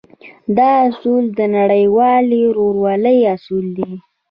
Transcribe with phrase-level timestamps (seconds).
[0.57, 3.91] دا اصول د نړيوالې ورورۍ اصول دی.